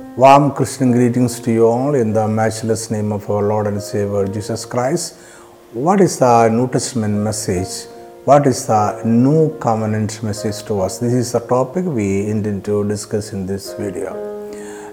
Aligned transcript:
Warm 0.00 0.52
Christian 0.52 0.92
greetings 0.92 1.40
to 1.40 1.52
you 1.52 1.66
all 1.66 1.94
in 1.94 2.14
the 2.14 2.26
matchless 2.26 2.90
name 2.90 3.12
of 3.12 3.28
our 3.28 3.42
Lord 3.42 3.66
and 3.66 3.82
Savior 3.82 4.26
Jesus 4.26 4.64
Christ. 4.64 5.16
What 5.72 6.00
is 6.00 6.18
the 6.18 6.48
New 6.48 6.68
Testament 6.68 7.14
message? 7.14 7.86
What 8.24 8.46
is 8.46 8.66
the 8.66 9.02
New 9.04 9.58
Covenant 9.58 10.22
message 10.22 10.64
to 10.68 10.80
us? 10.80 10.98
This 10.98 11.12
is 11.12 11.32
the 11.32 11.40
topic 11.40 11.84
we 11.84 12.26
intend 12.28 12.64
to 12.64 12.88
discuss 12.88 13.34
in 13.34 13.44
this 13.44 13.74
video. 13.74 14.10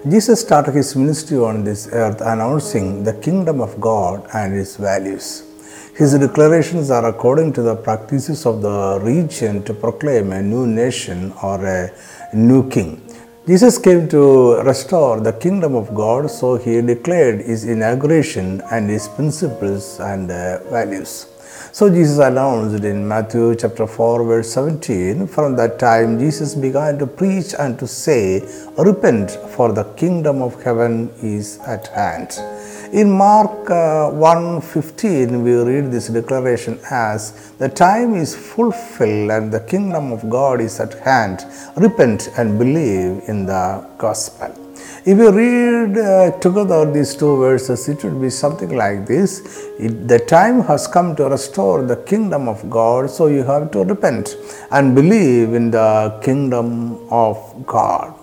Jesus 0.08 0.42
started 0.42 0.74
his 0.74 0.94
ministry 0.94 1.38
on 1.38 1.64
this 1.64 1.88
earth 1.90 2.20
announcing 2.20 3.02
the 3.02 3.14
kingdom 3.14 3.62
of 3.62 3.80
God 3.80 4.28
and 4.34 4.54
its 4.54 4.76
values. 4.76 5.44
His 5.96 6.16
declarations 6.16 6.90
are 6.90 7.06
according 7.06 7.54
to 7.54 7.62
the 7.62 7.76
practices 7.76 8.46
of 8.46 8.62
the 8.62 9.00
region 9.02 9.64
to 9.64 9.74
proclaim 9.74 10.32
a 10.32 10.42
new 10.42 10.66
nation 10.66 11.32
or 11.42 11.64
a 11.64 11.90
new 12.34 12.68
king. 12.68 13.07
Jesus 13.48 13.78
came 13.78 14.06
to 14.10 14.60
restore 14.60 15.20
the 15.20 15.32
kingdom 15.32 15.74
of 15.74 15.94
God, 15.94 16.30
so 16.30 16.56
he 16.56 16.82
declared 16.82 17.40
his 17.40 17.64
inauguration 17.64 18.60
and 18.70 18.90
his 18.90 19.08
principles 19.08 20.00
and 20.00 20.30
uh, 20.30 20.58
values. 20.64 21.28
So 21.72 21.88
Jesus 21.88 22.18
announced 22.18 22.84
in 22.84 23.08
Matthew 23.08 23.56
chapter 23.56 23.86
4 23.86 24.24
verse 24.24 24.52
17, 24.52 25.26
from 25.28 25.56
that 25.56 25.78
time 25.78 26.18
Jesus 26.18 26.54
began 26.54 26.98
to 26.98 27.06
preach 27.06 27.54
and 27.58 27.78
to 27.78 27.86
say, 27.86 28.46
repent 28.76 29.30
for 29.56 29.72
the 29.72 29.84
kingdom 29.94 30.42
of 30.42 30.62
heaven 30.62 31.10
is 31.22 31.58
at 31.60 31.86
hand. 31.86 32.32
In 32.92 33.10
Mark 33.10 33.68
uh, 33.70 34.10
1:15 34.12 35.42
we 35.44 35.52
read 35.70 35.92
this 35.92 36.08
declaration 36.08 36.78
as 36.90 37.52
the 37.58 37.68
time 37.68 38.14
is 38.14 38.34
fulfilled 38.34 39.30
and 39.30 39.52
the 39.52 39.60
kingdom 39.60 40.10
of 40.10 40.30
God 40.30 40.62
is 40.62 40.80
at 40.80 40.94
hand. 41.00 41.44
Repent 41.76 42.30
and 42.38 42.58
believe 42.58 43.20
in 43.28 43.44
the 43.44 43.86
gospel. 43.98 44.54
If 45.04 45.18
you 45.18 45.30
read 45.30 45.98
uh, 45.98 46.38
together 46.38 46.90
these 46.90 47.14
two 47.14 47.36
verses, 47.36 47.88
it 47.90 48.02
would 48.04 48.22
be 48.22 48.30
something 48.30 48.74
like 48.74 49.06
this 49.06 49.66
it, 49.78 50.08
The 50.08 50.20
time 50.20 50.62
has 50.62 50.86
come 50.86 51.14
to 51.16 51.28
restore 51.28 51.82
the 51.82 51.96
kingdom 51.96 52.48
of 52.48 52.70
God, 52.70 53.10
so 53.10 53.26
you 53.26 53.42
have 53.42 53.70
to 53.72 53.84
repent 53.84 54.36
and 54.70 54.94
believe 54.94 55.52
in 55.52 55.70
the 55.70 56.18
kingdom 56.22 56.98
of 57.10 57.36
God. 57.66 58.17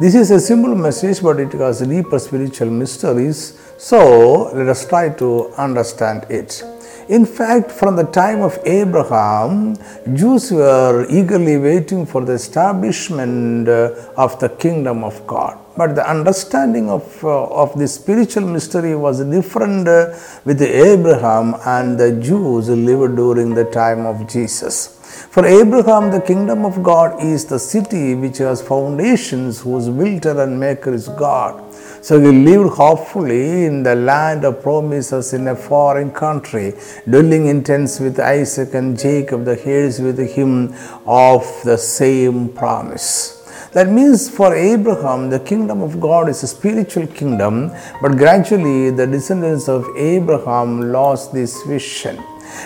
This 0.00 0.14
is 0.14 0.30
a 0.30 0.40
simple 0.40 0.74
message, 0.74 1.22
but 1.22 1.38
it 1.38 1.52
has 1.52 1.80
deeper 1.80 2.18
spiritual 2.18 2.70
mysteries, 2.70 3.58
so 3.78 4.50
let 4.52 4.68
us 4.68 4.86
try 4.86 5.10
to 5.10 5.50
understand 5.56 6.26
it. 6.30 6.62
In 7.08 7.26
fact, 7.26 7.70
from 7.70 7.96
the 7.96 8.04
time 8.04 8.40
of 8.40 8.58
Abraham, 8.64 9.76
Jews 10.14 10.50
were 10.50 11.06
eagerly 11.10 11.58
waiting 11.58 12.06
for 12.06 12.24
the 12.24 12.32
establishment 12.32 13.68
of 13.68 14.40
the 14.40 14.48
kingdom 14.48 15.04
of 15.04 15.26
God. 15.26 15.58
But 15.76 15.96
the 15.96 16.08
understanding 16.08 16.88
of, 16.88 17.24
uh, 17.24 17.44
of 17.46 17.76
the 17.78 17.88
spiritual 17.88 18.46
mystery 18.46 18.94
was 18.94 19.24
different 19.24 19.88
uh, 19.88 20.16
with 20.44 20.62
Abraham 20.62 21.56
and 21.66 21.98
the 21.98 22.12
Jews 22.12 22.68
lived 22.68 23.16
during 23.16 23.54
the 23.54 23.64
time 23.64 24.06
of 24.06 24.28
Jesus. 24.28 24.93
For 25.34 25.44
Abraham, 25.46 26.10
the 26.10 26.20
kingdom 26.20 26.64
of 26.64 26.82
God 26.82 27.22
is 27.22 27.44
the 27.44 27.58
city 27.58 28.14
which 28.14 28.38
has 28.38 28.62
foundations, 28.62 29.60
whose 29.60 29.88
builder 29.88 30.42
and 30.42 30.58
maker 30.58 30.92
is 30.92 31.08
God. 31.08 31.60
So 32.02 32.20
he 32.20 32.30
lived 32.30 32.74
hopefully 32.74 33.64
in 33.64 33.82
the 33.82 33.94
land 33.94 34.44
of 34.44 34.62
promises 34.62 35.32
in 35.32 35.48
a 35.48 35.56
foreign 35.56 36.10
country, 36.10 36.74
dwelling 37.08 37.46
in 37.46 37.64
tents 37.64 37.98
with 37.98 38.20
Isaac 38.20 38.74
and 38.74 38.98
Jacob, 38.98 39.44
the 39.44 39.58
heirs 39.66 40.00
with 40.00 40.18
him 40.18 40.74
of 41.06 41.44
the 41.64 41.78
same 41.78 42.50
promise. 42.50 43.40
That 43.72 43.88
means 43.88 44.28
for 44.28 44.54
Abraham, 44.54 45.30
the 45.30 45.40
kingdom 45.40 45.80
of 45.82 45.98
God 45.98 46.28
is 46.28 46.42
a 46.42 46.46
spiritual 46.46 47.06
kingdom, 47.08 47.72
but 48.00 48.16
gradually 48.16 48.90
the 48.90 49.06
descendants 49.06 49.68
of 49.68 49.84
Abraham 49.96 50.92
lost 50.92 51.32
this 51.32 51.62
vision. 51.62 52.22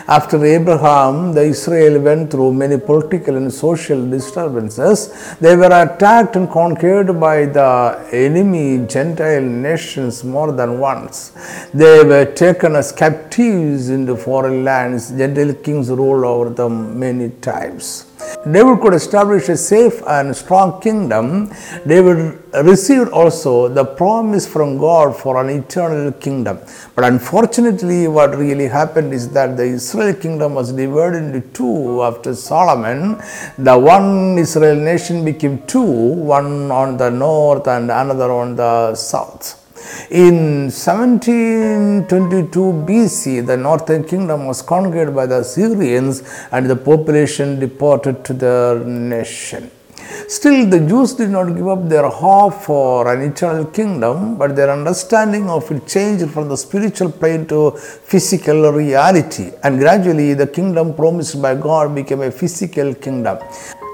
After 0.07 0.45
Abraham, 0.45 1.33
the 1.35 1.43
Israel 1.43 2.01
went 2.01 2.31
through 2.31 2.53
many 2.53 2.79
political 2.79 3.37
and 3.37 3.53
social 3.53 4.01
disturbances. 4.09 4.99
They 5.41 5.55
were 5.57 5.75
attacked 5.85 6.37
and 6.37 6.51
conquered 6.51 7.19
by 7.21 7.47
the 7.47 8.09
enemy 8.13 8.87
Gentile 8.87 9.43
nations 9.43 10.25
more 10.25 10.53
than 10.53 10.79
once. 10.79 11.33
They 11.73 12.05
were 12.05 12.25
taken 12.25 12.77
as 12.77 12.93
captives 12.93 13.89
into 13.91 14.17
foreign 14.17 14.65
lands. 14.65 15.11
Gentile 15.11 15.55
kings 15.55 15.91
ruled 15.91 16.25
over 16.25 16.51
them 16.51 16.99
many 16.99 17.31
times. 17.31 18.08
David 18.51 18.81
could 18.81 18.95
establish 18.95 19.49
a 19.49 19.57
safe 19.57 20.03
and 20.07 20.35
strong 20.37 20.81
kingdom. 20.81 21.53
David 21.87 22.43
received 22.65 23.11
also 23.11 23.69
the 23.69 23.85
promise 23.85 24.47
from 24.47 24.79
God 24.79 25.17
for 25.17 25.41
an 25.43 25.51
eternal 25.51 26.13
kingdom. 26.13 26.59
But 26.95 27.05
unfortunately, 27.05 28.09
what 28.09 28.37
really 28.37 28.69
happened 28.69 29.13
is 29.13 29.29
that 29.31 29.57
the 29.57 29.65
Israel 29.65 30.15
kingdom 30.15 30.55
was 30.55 30.73
divided 30.73 31.25
into 31.25 31.41
two 31.59 32.03
after 32.03 32.35
Solomon. 32.35 33.21
The 33.59 33.79
one 33.79 34.39
Israel 34.39 34.77
nation 34.77 35.25
became 35.25 35.67
two, 35.67 35.83
one 35.83 36.71
on 36.71 36.97
the 36.97 37.11
north 37.11 37.67
and 37.67 37.91
another 37.91 38.31
on 38.33 38.57
the 38.57 38.95
south. 38.95 39.58
In 40.11 40.71
1722 40.71 42.61
BC, 42.89 43.47
the 43.47 43.57
northern 43.57 44.05
kingdom 44.05 44.47
was 44.47 44.63
conquered 44.63 45.15
by 45.15 45.27
the 45.27 45.43
Syrians 45.43 46.23
and 46.51 46.69
the 46.69 46.77
population 46.77 47.59
deported 47.59 48.25
to 48.25 48.33
their 48.33 48.79
nation. 48.85 49.71
Still, 50.27 50.67
the 50.67 50.81
Jews 50.81 51.15
did 51.15 51.31
not 51.31 51.55
give 51.55 51.69
up 51.69 51.89
their 51.89 52.09
hope 52.09 52.55
for 52.55 53.13
an 53.13 53.23
eternal 53.23 53.67
kingdom, 53.67 54.37
but 54.37 54.57
their 54.57 54.71
understanding 54.71 55.49
of 55.49 55.71
it 55.71 55.87
changed 55.87 56.31
from 56.31 56.49
the 56.49 56.57
spiritual 56.57 57.11
plane 57.11 57.47
to 57.47 57.73
physical 57.73 58.73
reality, 58.73 59.53
and 59.63 59.79
gradually 59.79 60.35
the 60.35 60.47
kingdom 60.47 60.95
promised 60.95 61.41
by 61.41 61.55
God 61.55 61.95
became 61.95 62.23
a 62.23 62.31
physical 62.31 62.95
kingdom. 62.95 63.39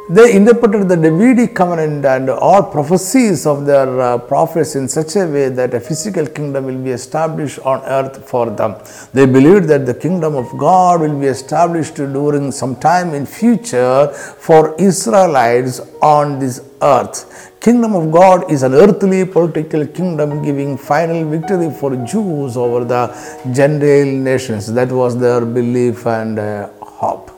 They 0.06 0.36
interpreted 0.36 0.86
the 0.86 0.96
Davidic 0.96 1.54
covenant 1.54 2.04
and 2.04 2.28
all 2.28 2.62
prophecies 2.62 3.46
of 3.46 3.64
their 3.64 3.88
uh, 4.02 4.18
prophets 4.18 4.76
in 4.76 4.86
such 4.86 5.16
a 5.16 5.24
way 5.26 5.48
that 5.48 5.72
a 5.72 5.80
physical 5.80 6.26
kingdom 6.26 6.66
will 6.66 6.76
be 6.76 6.90
established 6.90 7.58
on 7.60 7.82
earth 7.86 8.28
for 8.28 8.50
them. 8.50 8.76
They 9.14 9.24
believed 9.24 9.66
that 9.68 9.86
the 9.86 9.94
kingdom 9.94 10.34
of 10.34 10.50
God 10.58 11.00
will 11.00 11.18
be 11.18 11.26
established 11.26 11.94
during 11.94 12.52
some 12.52 12.76
time 12.76 13.14
in 13.14 13.24
future 13.24 14.08
for 14.08 14.74
Israelites 14.78 15.80
on 16.02 16.38
this 16.38 16.60
earth. 16.82 17.54
Kingdom 17.60 17.94
of 17.94 18.12
God 18.12 18.52
is 18.52 18.62
an 18.62 18.74
earthly 18.74 19.24
political 19.24 19.86
kingdom 19.86 20.42
giving 20.42 20.76
final 20.76 21.24
victory 21.24 21.70
for 21.70 21.96
Jews 22.04 22.58
over 22.58 22.84
the 22.84 23.06
Gentile 23.54 24.04
nations. 24.04 24.70
That 24.70 24.92
was 24.92 25.18
their 25.18 25.46
belief 25.46 26.06
and 26.06 26.38
uh, 26.38 26.68
hope. 26.82 27.33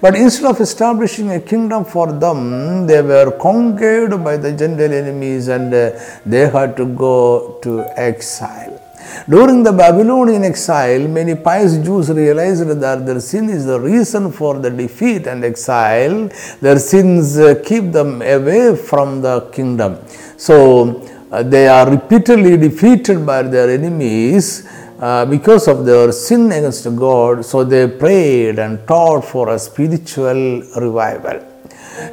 But 0.00 0.16
instead 0.16 0.46
of 0.46 0.60
establishing 0.60 1.30
a 1.30 1.40
kingdom 1.40 1.84
for 1.84 2.12
them, 2.12 2.86
they 2.86 3.02
were 3.02 3.30
conquered 3.32 4.22
by 4.22 4.36
the 4.36 4.52
Gentile 4.52 4.92
enemies 4.92 5.48
and 5.48 5.72
uh, 5.72 5.90
they 6.24 6.48
had 6.48 6.76
to 6.76 6.86
go 6.86 7.58
to 7.62 7.84
exile. 7.96 8.80
During 9.28 9.62
the 9.62 9.72
Babylonian 9.72 10.44
exile, 10.44 11.06
many 11.08 11.34
pious 11.34 11.76
Jews 11.78 12.10
realized 12.10 12.68
that 12.80 13.06
their 13.06 13.20
sin 13.20 13.48
is 13.48 13.64
the 13.66 13.78
reason 13.78 14.32
for 14.32 14.58
the 14.58 14.70
defeat 14.70 15.26
and 15.26 15.44
exile. 15.44 16.28
Their 16.60 16.78
sins 16.78 17.38
uh, 17.38 17.62
keep 17.64 17.92
them 17.92 18.22
away 18.22 18.76
from 18.76 19.22
the 19.22 19.42
kingdom. 19.52 19.98
So 20.36 21.06
uh, 21.30 21.42
they 21.42 21.68
are 21.68 21.90
repeatedly 21.90 22.56
defeated 22.56 23.24
by 23.24 23.42
their 23.42 23.70
enemies 23.70 24.68
uh, 25.06 25.24
because 25.26 25.64
of 25.72 25.78
their 25.88 26.10
sin 26.12 26.44
against 26.58 26.84
God, 27.06 27.44
so 27.44 27.58
they 27.72 27.86
prayed 28.04 28.58
and 28.64 28.72
taught 28.90 29.24
for 29.32 29.44
a 29.54 29.58
spiritual 29.58 30.62
revival. 30.84 31.38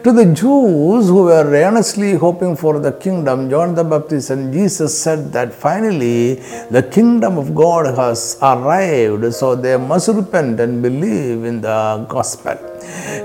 To 0.04 0.12
the 0.18 0.26
Jews 0.40 1.08
who 1.12 1.24
were 1.30 1.48
earnestly 1.68 2.12
hoping 2.24 2.54
for 2.56 2.74
the 2.80 2.92
kingdom, 3.06 3.50
John 3.50 3.76
the 3.80 3.84
Baptist 3.84 4.30
and 4.30 4.54
Jesus 4.54 4.92
said 5.04 5.32
that 5.32 5.54
finally 5.54 6.36
the 6.76 6.84
kingdom 6.98 7.38
of 7.38 7.56
God 7.56 7.86
has 8.02 8.38
arrived, 8.42 9.34
so 9.34 9.56
they 9.56 9.78
must 9.78 10.10
repent 10.10 10.60
and 10.60 10.84
believe 10.88 11.46
in 11.52 11.62
the 11.62 12.06
gospel. 12.10 12.58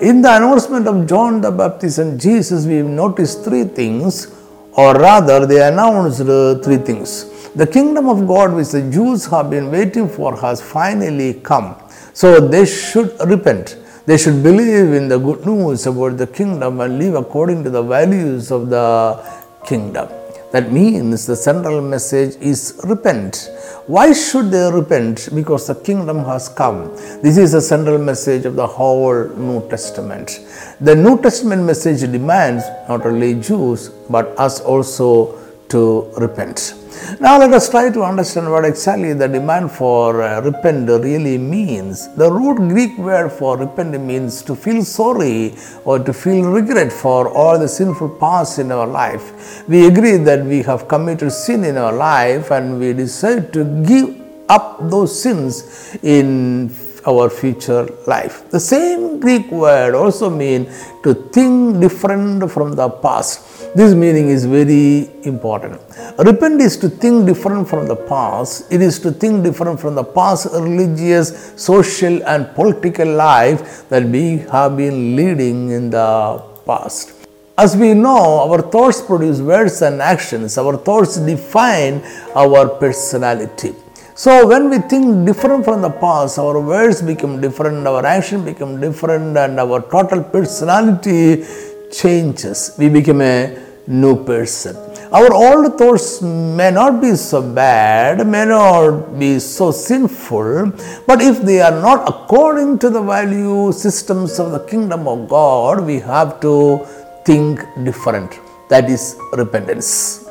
In 0.00 0.23
the 0.23 0.32
announcement 0.38 0.87
of 0.87 1.06
John 1.12 1.40
the 1.40 1.50
Baptist 1.50 1.99
and 1.99 2.20
Jesus, 2.20 2.67
we 2.67 2.82
notice 2.82 3.35
three 3.46 3.64
things, 3.64 4.32
or 4.73 4.94
rather, 4.94 5.44
they 5.44 5.61
announced 5.67 6.19
three 6.64 6.79
things. 6.79 7.11
The 7.56 7.67
kingdom 7.67 8.06
of 8.11 8.26
God, 8.29 8.53
which 8.53 8.69
the 8.69 8.82
Jews 8.82 9.25
have 9.29 9.49
been 9.49 9.70
waiting 9.70 10.11
for, 10.11 10.37
has 10.37 10.61
finally 10.61 11.32
come. 11.41 11.75
So 12.12 12.38
they 12.38 12.67
should 12.67 13.19
repent. 13.26 13.79
They 14.05 14.19
should 14.19 14.43
believe 14.43 14.93
in 14.93 15.08
the 15.08 15.19
good 15.19 15.47
news 15.47 15.87
about 15.87 16.19
the 16.19 16.26
kingdom 16.26 16.81
and 16.81 16.99
live 16.99 17.14
according 17.14 17.64
to 17.64 17.70
the 17.70 17.82
values 17.82 18.50
of 18.50 18.69
the 18.69 19.25
kingdom. 19.64 20.06
That 20.53 20.70
means 20.70 21.25
the 21.25 21.35
central 21.35 21.81
message 21.81 22.37
is 22.43 22.79
repent. 22.85 23.49
Why 23.87 24.12
should 24.12 24.50
they 24.50 24.70
repent? 24.70 25.31
Because 25.35 25.67
the 25.67 25.76
kingdom 25.76 26.26
has 26.26 26.50
come. 26.50 26.94
This 27.23 27.38
is 27.38 27.52
the 27.52 27.62
central 27.62 27.97
message 27.97 28.44
of 28.44 28.55
the 28.56 28.67
whole 28.67 29.29
New 29.31 29.67
Testament. 29.70 30.41
The 30.82 30.94
New 30.94 31.23
Testament 31.23 31.62
message 31.62 32.00
demands 32.00 32.64
not 32.87 33.06
only 33.06 33.32
Jews 33.41 33.88
but 34.11 34.38
us 34.38 34.61
also 34.61 35.38
to 35.70 36.12
repent. 36.19 36.75
Now 37.20 37.38
let 37.38 37.52
us 37.52 37.69
try 37.69 37.90
to 37.90 38.02
understand 38.02 38.50
what 38.50 38.64
exactly 38.64 39.12
the 39.12 39.28
demand 39.28 39.70
for 39.72 40.22
uh, 40.22 40.40
repent 40.43 40.88
really 40.88 41.38
means. 41.38 42.08
The 42.14 42.31
root 42.31 42.56
Greek 42.69 42.96
word 42.98 43.31
for 43.31 43.56
repent 43.56 44.00
means 44.00 44.43
to 44.43 44.54
feel 44.54 44.84
sorry 44.84 45.54
or 45.84 45.98
to 45.98 46.12
feel 46.12 46.50
regret 46.50 46.93
for 46.93 47.28
all 47.28 47.58
the 47.58 47.69
sinful 47.69 48.10
past 48.20 48.58
in 48.58 48.72
our 48.72 48.87
life. 48.87 49.66
We 49.69 49.87
agree 49.87 50.16
that 50.19 50.44
we 50.44 50.62
have 50.62 50.88
committed 50.88 51.32
sin 51.32 51.64
in 51.64 51.76
our 51.76 51.93
life 51.93 52.50
and 52.50 52.78
we 52.78 52.93
decide 52.93 53.52
to 53.54 53.64
give 53.84 54.20
up 54.49 54.78
those 54.90 55.20
sins 55.22 55.96
in 56.02 56.70
our 57.06 57.31
future 57.31 57.88
life. 58.06 58.50
The 58.50 58.60
same 58.60 59.20
Greek 59.20 59.50
word 59.50 59.94
also 59.94 60.28
means 60.28 60.66
to 61.04 61.14
think 61.14 61.81
different 61.81 62.50
from 62.50 62.75
the 62.75 62.88
past. 62.88 63.45
This 63.78 63.93
meaning 63.93 64.31
is 64.31 64.46
very 64.46 65.11
important. 65.25 65.78
Repent 66.19 66.62
is 66.62 66.78
to 66.78 66.88
think 66.88 67.26
different 67.26 67.69
from 67.69 67.87
the 67.87 67.94
past. 67.94 68.73
It 68.73 68.81
is 68.81 68.99
to 69.00 69.11
think 69.11 69.44
different 69.44 69.78
from 69.78 69.94
the 69.94 70.02
past 70.02 70.46
religious, 70.55 71.52
social, 71.56 72.25
and 72.25 72.55
political 72.55 73.06
life 73.06 73.87
that 73.90 74.05
we 74.05 74.38
have 74.50 74.78
been 74.78 75.14
leading 75.14 75.69
in 75.73 75.90
the 75.90 76.43
past. 76.64 77.12
As 77.58 77.76
we 77.76 77.93
know, 77.93 78.49
our 78.49 78.62
thoughts 78.62 79.02
produce 79.02 79.40
words 79.43 79.82
and 79.82 80.00
actions. 80.00 80.56
Our 80.56 80.78
thoughts 80.78 81.19
define 81.19 82.02
our 82.34 82.67
personality. 82.69 83.75
So 84.14 84.46
when 84.46 84.70
we 84.70 84.78
think 84.78 85.26
different 85.26 85.67
from 85.67 85.82
the 85.82 85.90
past, 85.90 86.38
our 86.38 86.58
words 86.58 87.02
become 87.02 87.43
different, 87.43 87.87
our 87.87 88.06
action 88.06 88.43
become 88.43 88.81
different, 88.81 89.37
and 89.37 89.61
our 89.61 89.82
total 89.82 90.25
personality 90.25 91.44
changes. 91.93 92.75
We 92.78 92.88
become 92.88 93.20
a 93.20 93.65
new 93.87 94.25
person. 94.25 94.77
Our 95.12 95.33
old 95.33 95.79
thoughts 95.79 96.21
may 96.21 96.71
not 96.71 97.00
be 97.00 97.15
so 97.15 97.41
bad, 97.41 98.27
may 98.27 98.44
not 98.44 99.19
be 99.19 99.38
so 99.38 99.71
sinful, 99.71 100.73
but 101.06 101.23
if 101.23 101.43
they 101.43 101.61
are 101.61 101.81
not 101.81 102.09
according 102.09 102.79
to 102.81 102.91
the 102.91 103.00
value 103.00 103.73
systems 103.73 104.38
of 104.41 104.50
the 104.50 104.61
kingdom 104.61 105.06
of 105.06 105.29
God, 105.29 105.85
we 105.85 106.00
have 106.00 106.41
to 106.41 106.85
think 107.25 107.61
different. 107.85 108.41
That 108.69 108.91
is 108.91 109.17
repentance. 109.33 110.29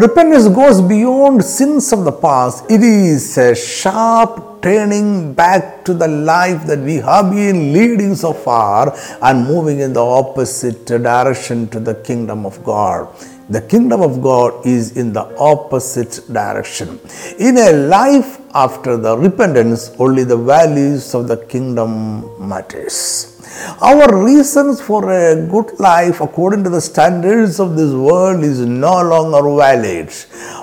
Repentance 0.00 0.48
goes 0.48 0.80
beyond 0.80 1.44
sins 1.44 1.92
of 1.92 2.04
the 2.04 2.12
past. 2.12 2.64
It 2.70 2.82
is 2.82 3.36
a 3.36 3.54
sharp 3.54 4.51
turning 4.62 5.34
back 5.34 5.84
to 5.84 5.92
the 5.92 6.08
life 6.08 6.66
that 6.66 6.78
we 6.78 6.96
have 6.96 7.30
been 7.32 7.72
leading 7.72 8.14
so 8.14 8.32
far 8.32 8.96
and 9.20 9.44
moving 9.46 9.80
in 9.80 9.92
the 9.92 10.04
opposite 10.04 10.86
direction 10.86 11.68
to 11.68 11.80
the 11.80 11.94
kingdom 11.96 12.46
of 12.46 12.62
God. 12.64 13.08
The 13.50 13.60
kingdom 13.60 14.00
of 14.02 14.22
God 14.22 14.64
is 14.64 14.96
in 14.96 15.12
the 15.12 15.24
opposite 15.36 16.20
direction. 16.32 17.00
In 17.38 17.58
a 17.58 17.72
life 17.72 18.40
after 18.54 18.96
the 18.96 19.18
repentance, 19.18 19.90
only 19.98 20.24
the 20.24 20.36
values 20.36 21.14
of 21.14 21.26
the 21.26 21.36
kingdom 21.36 21.90
matters. 22.48 23.31
Our 23.80 24.24
reasons 24.24 24.80
for 24.80 25.10
a 25.10 25.34
good 25.46 25.78
life 25.78 26.20
according 26.20 26.64
to 26.64 26.70
the 26.70 26.80
standards 26.80 27.58
of 27.60 27.76
this 27.76 27.92
world 27.92 28.42
is 28.44 28.60
no 28.60 29.02
longer 29.02 29.42
valid. 29.56 30.12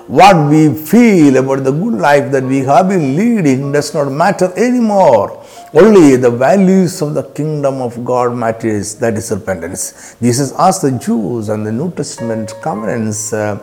What 0.07 0.49
we 0.49 0.73
feel 0.73 1.37
about 1.37 1.63
the 1.63 1.71
good 1.71 1.95
life 1.95 2.31
that 2.31 2.43
we 2.43 2.59
have 2.59 2.89
been 2.89 3.15
leading 3.15 3.71
does 3.71 3.93
not 3.93 4.11
matter 4.11 4.51
anymore. 4.55 5.45
Only 5.73 6.15
the 6.15 6.31
values 6.31 7.01
of 7.01 7.13
the 7.13 7.23
kingdom 7.23 7.81
of 7.81 8.03
God 8.03 8.35
matters, 8.35 8.95
that 8.95 9.15
is 9.15 9.31
repentance. 9.31 10.15
Jesus 10.21 10.51
asked 10.53 10.81
the 10.81 10.91
Jews 10.91 11.49
and 11.49 11.65
the 11.65 11.71
New 11.71 11.91
Testament 11.91 12.55
covenants 12.61 13.33
uh, 13.33 13.57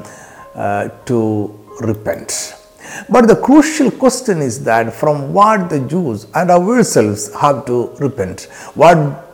uh, 0.55 0.88
to 1.06 1.58
repent. 1.81 2.55
But 3.08 3.28
the 3.28 3.37
crucial 3.37 3.90
question 3.90 4.40
is 4.40 4.62
that 4.64 4.93
from 4.93 5.32
what 5.32 5.70
the 5.70 5.81
Jews 5.81 6.26
and 6.34 6.50
ourselves 6.50 7.32
have 7.34 7.66
to 7.66 7.90
repent. 7.98 8.48
What 8.75 9.26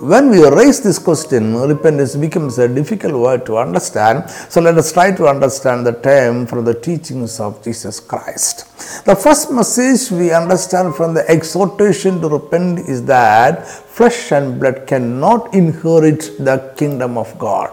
when 0.00 0.30
we 0.30 0.46
raise 0.48 0.80
this 0.80 0.98
question, 0.98 1.56
repentance 1.56 2.14
becomes 2.14 2.56
a 2.58 2.68
difficult 2.68 3.14
word 3.14 3.44
to 3.46 3.58
understand. 3.58 4.30
So 4.48 4.60
let 4.60 4.78
us 4.78 4.92
try 4.92 5.10
to 5.10 5.26
understand 5.26 5.84
the 5.86 5.92
term 5.92 6.46
from 6.46 6.64
the 6.64 6.74
teachings 6.74 7.40
of 7.40 7.62
Jesus 7.64 7.98
Christ. 7.98 9.04
The 9.06 9.16
first 9.16 9.50
message 9.50 10.12
we 10.12 10.30
understand 10.30 10.94
from 10.94 11.14
the 11.14 11.28
exhortation 11.28 12.20
to 12.20 12.28
repent 12.28 12.78
is 12.80 13.04
that 13.06 13.66
flesh 13.98 14.30
and 14.36 14.60
blood 14.60 14.76
cannot 14.90 15.42
inherit 15.60 16.22
the 16.48 16.56
kingdom 16.78 17.12
of 17.22 17.28
God. 17.44 17.70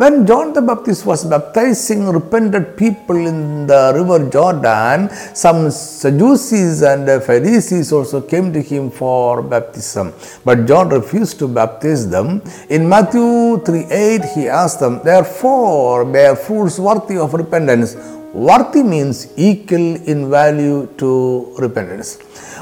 When 0.00 0.14
John 0.28 0.54
the 0.56 0.62
Baptist 0.70 1.04
was 1.10 1.22
baptizing 1.32 2.02
repentant 2.18 2.68
people 2.82 3.18
in 3.30 3.66
the 3.70 3.82
river 3.96 4.18
Jordan, 4.34 5.10
some 5.42 5.60
Sadducees 5.70 6.82
and 6.92 7.06
Pharisees 7.28 7.92
also 7.92 8.20
came 8.32 8.48
to 8.54 8.62
him 8.70 8.90
for 8.90 9.42
baptism. 9.42 10.14
But 10.46 10.66
John 10.70 10.88
refused 10.88 11.38
to 11.40 11.48
baptize 11.60 12.08
them. 12.16 12.42
In 12.70 12.88
Matthew 12.88 13.60
3 13.66 13.84
8, 13.90 14.24
he 14.34 14.48
asked 14.48 14.80
them, 14.80 15.00
Therefore, 15.04 16.04
bear 16.04 16.36
fruits 16.36 16.78
worthy 16.78 17.18
of 17.18 17.34
repentance. 17.34 17.96
Worthy 18.32 18.82
means 18.82 19.32
equal 19.36 19.96
in 20.12 20.28
value 20.28 20.88
to 20.98 21.54
repentance. 21.58 22.18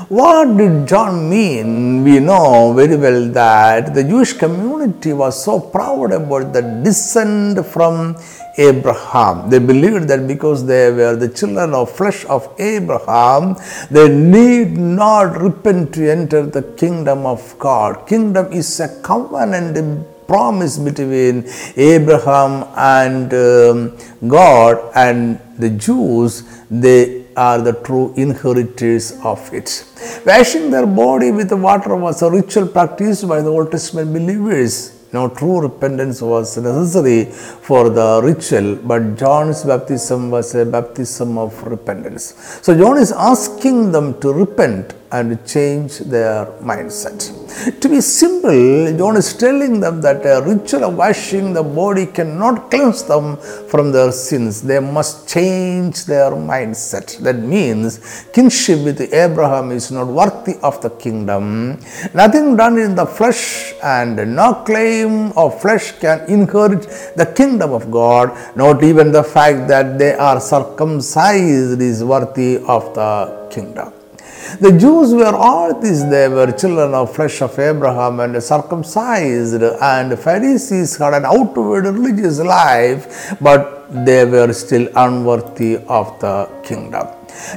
What 0.08 0.56
did 0.56 0.86
John 0.86 1.28
mean? 1.28 2.04
We 2.04 2.20
know 2.20 2.72
very 2.72 2.96
well 2.96 3.28
that 3.30 3.94
the 3.94 4.04
Jewish 4.04 4.34
community 4.34 5.12
was 5.12 5.42
so 5.42 5.58
proud 5.58 6.12
about 6.12 6.52
the 6.52 6.62
descent 6.84 7.64
from 7.66 8.16
Abraham. 8.56 9.50
They 9.50 9.58
believed 9.58 10.08
that 10.08 10.26
because 10.28 10.64
they 10.64 10.92
were 10.92 11.16
the 11.16 11.28
children 11.28 11.74
of 11.74 11.90
flesh 11.90 12.24
of 12.26 12.48
Abraham, 12.58 13.56
they 13.90 14.08
need 14.08 14.78
not 14.78 15.40
repent 15.40 15.94
to 15.94 16.10
enter 16.10 16.46
the 16.46 16.62
kingdom 16.62 17.26
of 17.26 17.58
God. 17.58 18.06
Kingdom 18.06 18.52
is 18.52 18.78
a 18.80 19.00
covenant 19.02 20.06
promise 20.26 20.78
between 20.78 21.44
Abraham 21.76 22.66
and 22.76 23.32
um, 23.34 23.98
God 24.26 24.90
and 24.94 25.40
the 25.58 25.70
Jews. 25.70 26.42
They 26.70 27.26
are 27.36 27.60
the 27.60 27.72
true 27.72 28.14
inheritors 28.16 29.12
of 29.22 29.52
it. 29.52 29.84
Washing 30.24 30.70
their 30.70 30.86
body 30.86 31.30
with 31.30 31.52
water 31.52 31.96
was 31.96 32.22
a 32.22 32.30
ritual 32.30 32.68
practiced 32.68 33.28
by 33.28 33.40
the 33.40 33.50
Old 33.50 33.70
Testament 33.72 34.12
believers. 34.12 34.92
Now, 35.12 35.28
true 35.28 35.60
repentance 35.60 36.20
was 36.20 36.56
necessary 36.56 37.26
for 37.26 37.88
the 37.88 38.20
ritual, 38.20 38.74
but 38.74 39.16
John's 39.16 39.62
baptism 39.62 40.30
was 40.30 40.54
a 40.56 40.64
baptism 40.66 41.38
of 41.38 41.62
repentance. 41.62 42.34
So, 42.62 42.76
John 42.76 42.98
is 42.98 43.12
asking 43.12 43.92
them 43.92 44.18
to 44.20 44.32
repent 44.32 44.92
and 45.16 45.28
change 45.54 45.98
their 46.14 46.46
mindset. 46.70 47.18
To 47.82 47.88
be 47.88 48.00
simple, 48.00 48.96
John 48.98 49.16
is 49.16 49.32
telling 49.42 49.74
them 49.84 50.00
that 50.06 50.26
a 50.26 50.42
ritual 50.48 50.84
of 50.88 50.96
washing 50.96 51.52
the 51.58 51.62
body 51.62 52.06
cannot 52.18 52.70
cleanse 52.70 53.04
them 53.04 53.36
from 53.70 53.92
their 53.92 54.10
sins. 54.10 54.60
They 54.70 54.80
must 54.80 55.28
change 55.34 56.04
their 56.12 56.32
mindset. 56.32 57.18
That 57.26 57.38
means 57.54 58.26
kinship 58.34 58.80
with 58.88 59.00
Abraham 59.24 59.70
is 59.70 59.86
not 59.92 60.08
worthy 60.08 60.56
of 60.68 60.80
the 60.82 60.90
kingdom. 61.04 61.78
Nothing 62.12 62.56
done 62.56 62.78
in 62.86 62.94
the 62.96 63.06
flesh 63.06 63.72
and 63.82 64.16
no 64.34 64.48
claim 64.68 65.32
of 65.42 65.60
flesh 65.62 65.92
can 66.04 66.20
inherit 66.28 66.82
the 67.20 67.26
kingdom 67.40 67.72
of 67.72 67.90
God. 67.90 68.36
Not 68.56 68.82
even 68.82 69.12
the 69.12 69.22
fact 69.22 69.68
that 69.68 69.98
they 69.98 70.14
are 70.14 70.40
circumcised 70.40 71.80
is 71.80 72.02
worthy 72.02 72.56
of 72.76 72.94
the 72.94 73.12
kingdom. 73.54 73.93
The 74.60 74.72
Jews 74.72 75.12
were 75.12 75.34
all 75.34 75.80
these, 75.80 76.08
they 76.08 76.28
were 76.28 76.52
children 76.52 76.94
of 76.94 77.14
flesh 77.14 77.42
of 77.42 77.58
Abraham 77.58 78.20
and 78.20 78.42
circumcised, 78.42 79.62
and 79.62 80.18
Pharisees 80.18 80.96
had 80.96 81.14
an 81.14 81.24
outward 81.24 81.86
religious 81.86 82.38
life, 82.38 83.34
but 83.40 83.86
they 84.04 84.24
were 84.24 84.52
still 84.52 84.88
unworthy 84.94 85.78
of 85.88 86.18
the 86.20 86.48
kingdom. 86.62 87.08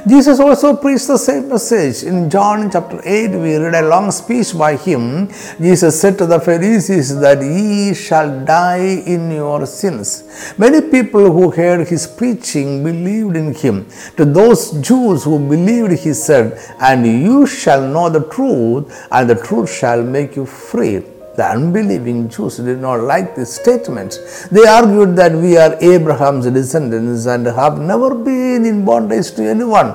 Jesus 0.06 0.40
also 0.40 0.76
preached 0.76 1.06
the 1.06 1.16
same 1.16 1.48
message. 1.48 2.02
In 2.02 2.30
John 2.30 2.70
chapter 2.70 3.00
8, 3.04 3.28
we 3.30 3.56
read 3.56 3.74
a 3.74 3.88
long 3.88 4.10
speech 4.10 4.56
by 4.56 4.76
him. 4.76 5.28
Jesus 5.60 6.00
said 6.00 6.18
to 6.18 6.26
the 6.26 6.40
Pharisees 6.40 7.18
that 7.20 7.40
ye 7.42 7.94
shall 7.94 8.44
die 8.44 9.02
in 9.06 9.30
your 9.30 9.66
sins. 9.66 10.54
Many 10.56 10.80
people 10.80 11.32
who 11.32 11.50
heard 11.50 11.86
his 11.88 12.06
preaching 12.06 12.82
believed 12.84 13.36
in 13.36 13.54
him. 13.54 13.86
To 14.16 14.24
those 14.24 14.72
Jews 14.80 15.24
who 15.24 15.38
believed, 15.38 16.00
he 16.00 16.14
said, 16.14 16.58
And 16.80 17.06
you 17.06 17.46
shall 17.46 17.86
know 17.86 18.08
the 18.08 18.24
truth, 18.28 19.06
and 19.10 19.28
the 19.28 19.34
truth 19.34 19.70
shall 19.72 20.02
make 20.02 20.36
you 20.36 20.46
free. 20.46 21.02
The 21.38 21.46
unbelieving 21.46 22.28
Jews 22.28 22.56
did 22.56 22.80
not 22.80 23.00
like 23.10 23.36
this 23.36 23.54
statement. 23.54 24.18
They 24.50 24.66
argued 24.66 25.14
that 25.14 25.32
we 25.32 25.56
are 25.56 25.76
Abraham's 25.80 26.46
descendants 26.50 27.26
and 27.26 27.46
have 27.46 27.78
never 27.78 28.12
been 28.12 28.64
in 28.64 28.84
bondage 28.84 29.30
to 29.36 29.44
anyone. 29.44 29.90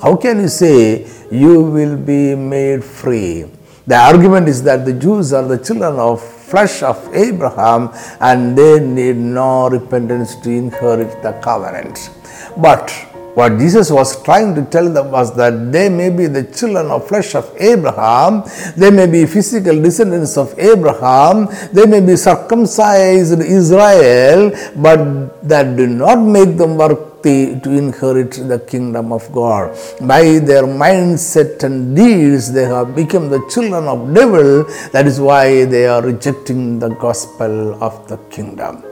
How 0.00 0.14
can 0.14 0.38
you 0.38 0.46
say 0.46 1.08
you 1.32 1.62
will 1.62 1.96
be 1.96 2.36
made 2.36 2.84
free? 2.84 3.46
The 3.88 3.96
argument 3.96 4.48
is 4.48 4.62
that 4.62 4.84
the 4.84 4.92
Jews 4.92 5.32
are 5.32 5.42
the 5.42 5.58
children 5.58 5.98
of 5.98 6.22
flesh 6.22 6.84
of 6.84 6.98
Abraham 7.12 7.90
and 8.20 8.56
they 8.56 8.78
need 8.78 9.16
no 9.16 9.68
repentance 9.68 10.36
to 10.36 10.50
inherit 10.50 11.20
the 11.20 11.32
covenant. 11.42 12.10
But 12.56 12.94
what 13.36 13.58
Jesus 13.58 13.90
was 13.90 14.10
trying 14.22 14.54
to 14.54 14.62
tell 14.74 14.88
them 14.96 15.10
was 15.10 15.34
that 15.36 15.70
they 15.70 15.88
may 15.90 16.08
be 16.08 16.26
the 16.26 16.44
children 16.58 16.86
of 16.90 17.06
flesh 17.06 17.34
of 17.34 17.46
Abraham, 17.58 18.42
they 18.76 18.90
may 18.90 19.06
be 19.06 19.26
physical 19.26 19.76
descendants 19.86 20.38
of 20.38 20.58
Abraham, 20.58 21.48
they 21.72 21.84
may 21.84 22.00
be 22.00 22.16
circumcised 22.16 23.40
Israel, 23.40 24.52
but 24.76 25.00
that 25.46 25.76
do 25.76 25.86
not 25.86 26.16
make 26.36 26.56
them 26.56 26.78
worthy 26.78 27.60
to 27.60 27.70
inherit 27.82 28.32
the 28.52 28.58
kingdom 28.72 29.12
of 29.12 29.30
God. 29.32 29.76
By 30.00 30.38
their 30.38 30.64
mindset 30.64 31.62
and 31.62 31.94
deeds, 31.94 32.52
they 32.52 32.64
have 32.64 32.94
become 32.94 33.28
the 33.28 33.42
children 33.52 33.84
of 33.84 34.14
devil. 34.14 34.64
That 34.92 35.06
is 35.06 35.20
why 35.20 35.64
they 35.64 35.86
are 35.86 36.02
rejecting 36.02 36.78
the 36.78 36.90
gospel 37.06 37.82
of 37.82 38.08
the 38.08 38.18
kingdom. 38.30 38.82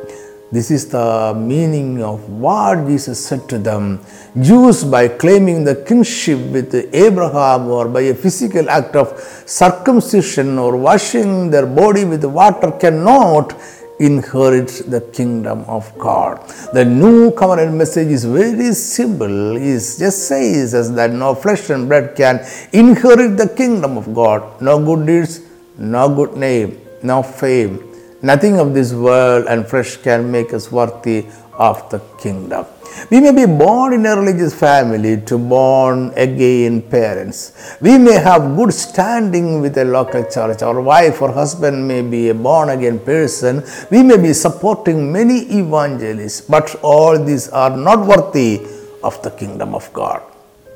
This 0.52 0.70
is 0.70 0.88
the 0.88 1.34
meaning 1.36 2.02
of 2.02 2.28
what 2.30 2.86
Jesus 2.86 3.26
said 3.26 3.48
to 3.48 3.58
them. 3.58 4.00
Jews, 4.40 4.84
by 4.84 5.08
claiming 5.08 5.64
the 5.64 5.74
kinship 5.74 6.38
with 6.38 6.74
Abraham 6.94 7.68
or 7.68 7.88
by 7.88 8.02
a 8.02 8.14
physical 8.14 8.70
act 8.70 8.94
of 8.94 9.18
circumcision 9.46 10.58
or 10.58 10.76
washing 10.76 11.50
their 11.50 11.66
body 11.66 12.04
with 12.04 12.24
water, 12.24 12.70
cannot 12.72 13.54
inherit 14.00 14.82
the 14.88 15.00
kingdom 15.12 15.64
of 15.66 15.96
God. 15.98 16.40
The 16.72 16.84
new 16.84 17.30
covenant 17.32 17.74
message 17.74 18.08
is 18.08 18.24
very 18.24 18.72
simple. 18.74 19.56
It 19.56 19.74
just 19.74 20.28
says 20.28 20.92
that 20.94 21.10
no 21.12 21.34
flesh 21.34 21.70
and 21.70 21.88
blood 21.88 22.14
can 22.16 22.44
inherit 22.72 23.36
the 23.36 23.48
kingdom 23.48 23.96
of 23.96 24.12
God. 24.14 24.60
No 24.60 24.84
good 24.84 25.06
deeds, 25.06 25.40
no 25.78 26.08
good 26.14 26.36
name, 26.36 26.80
no 27.02 27.22
fame, 27.22 27.93
Nothing 28.24 28.58
of 28.58 28.72
this 28.72 28.94
world 28.94 29.44
and 29.48 29.66
flesh 29.66 29.98
can 29.98 30.30
make 30.30 30.54
us 30.54 30.72
worthy 30.72 31.26
of 31.58 31.90
the 31.90 31.98
kingdom. 32.18 32.64
We 33.10 33.20
may 33.20 33.32
be 33.32 33.44
born 33.44 33.92
in 33.92 34.06
a 34.06 34.16
religious 34.16 34.54
family 34.54 35.20
to 35.28 35.36
born 35.36 36.10
again 36.16 36.80
parents. 36.80 37.76
We 37.82 37.98
may 37.98 38.14
have 38.14 38.56
good 38.56 38.72
standing 38.72 39.60
with 39.60 39.76
a 39.76 39.84
local 39.84 40.24
church. 40.24 40.62
Our 40.62 40.80
wife 40.80 41.20
or 41.20 41.32
husband 41.32 41.86
may 41.86 42.00
be 42.00 42.30
a 42.30 42.34
born 42.34 42.70
again 42.70 42.98
person. 42.98 43.62
We 43.90 44.02
may 44.02 44.16
be 44.16 44.32
supporting 44.32 45.12
many 45.12 45.40
evangelists, 45.60 46.40
but 46.40 46.74
all 46.76 47.22
these 47.22 47.50
are 47.50 47.76
not 47.76 48.06
worthy 48.06 48.62
of 49.02 49.20
the 49.22 49.32
kingdom 49.32 49.74
of 49.74 49.92
God. 49.92 50.22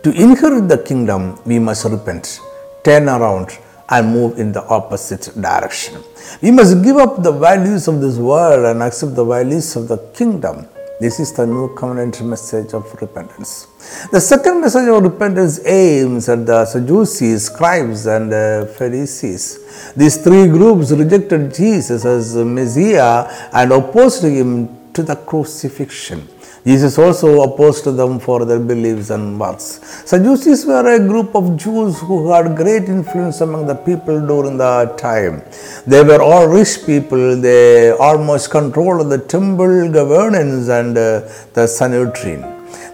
To 0.02 0.10
inherit 0.10 0.68
the 0.68 0.82
kingdom, 0.90 1.40
we 1.46 1.58
must 1.58 1.86
repent, 1.86 2.40
turn 2.84 3.08
around, 3.08 3.56
and 3.90 4.12
move 4.12 4.38
in 4.38 4.52
the 4.52 4.64
opposite 4.66 5.32
direction. 5.40 6.02
We 6.42 6.50
must 6.50 6.82
give 6.82 6.96
up 6.96 7.22
the 7.22 7.32
values 7.32 7.88
of 7.88 8.00
this 8.00 8.16
world 8.16 8.64
and 8.66 8.82
accept 8.82 9.14
the 9.14 9.24
values 9.24 9.76
of 9.76 9.88
the 9.88 9.98
kingdom. 10.14 10.66
This 11.00 11.20
is 11.20 11.32
the 11.32 11.46
new 11.46 11.72
covenant 11.76 12.20
message 12.22 12.74
of 12.74 12.92
repentance. 13.00 13.68
The 14.10 14.20
second 14.20 14.60
message 14.60 14.88
of 14.88 15.00
repentance 15.00 15.64
aims 15.64 16.28
at 16.28 16.44
the 16.44 16.66
Sadducees, 16.66 17.44
scribes, 17.44 18.06
and 18.06 18.32
uh, 18.32 18.66
Pharisees. 18.66 19.92
These 19.94 20.24
three 20.24 20.48
groups 20.48 20.90
rejected 20.90 21.54
Jesus 21.54 22.04
as 22.04 22.34
Messiah 22.34 23.30
and 23.52 23.72
opposed 23.72 24.24
him 24.24 24.92
to 24.92 25.04
the 25.04 25.14
crucifixion. 25.14 26.28
Jesus 26.64 26.98
also 26.98 27.42
opposed 27.42 27.84
them 27.84 28.18
for 28.18 28.44
their 28.44 28.58
beliefs 28.58 29.10
and 29.10 29.38
works. 29.38 29.80
Sadducees 30.04 30.66
were 30.66 30.86
a 30.94 30.98
group 30.98 31.34
of 31.34 31.56
Jews 31.56 32.00
who 32.00 32.30
had 32.32 32.56
great 32.56 32.84
influence 32.84 33.40
among 33.40 33.66
the 33.66 33.74
people 33.74 34.26
during 34.26 34.58
the 34.58 34.92
time. 34.96 35.42
They 35.86 36.02
were 36.02 36.20
all 36.20 36.46
rich 36.48 36.84
people. 36.84 37.40
They 37.40 37.90
almost 37.90 38.50
controlled 38.50 39.08
the 39.10 39.18
temple 39.18 39.90
governance 39.92 40.68
and 40.68 40.98
uh, 40.98 41.28
the 41.54 41.66
Sanhedrin. 41.66 42.42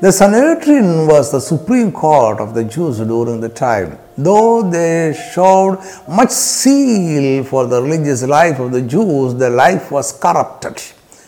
The 0.00 0.12
Sanhedrin 0.12 1.06
was 1.06 1.32
the 1.32 1.40
supreme 1.40 1.90
court 1.90 2.38
of 2.40 2.54
the 2.54 2.64
Jews 2.64 2.98
during 2.98 3.40
the 3.40 3.48
time. 3.48 3.98
Though 4.16 4.68
they 4.68 5.18
showed 5.32 5.78
much 6.08 6.30
zeal 6.30 7.42
for 7.44 7.66
the 7.66 7.82
religious 7.82 8.22
life 8.22 8.58
of 8.58 8.70
the 8.72 8.82
Jews, 8.82 9.34
their 9.34 9.50
life 9.50 9.90
was 9.90 10.12
corrupted, 10.12 10.82